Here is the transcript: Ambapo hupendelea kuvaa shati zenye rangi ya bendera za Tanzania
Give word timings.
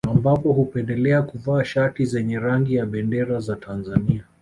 Ambapo 0.11 0.53
hupendelea 0.53 1.21
kuvaa 1.21 1.63
shati 1.63 2.05
zenye 2.05 2.39
rangi 2.39 2.75
ya 2.75 2.85
bendera 2.85 3.39
za 3.39 3.55
Tanzania 3.55 4.23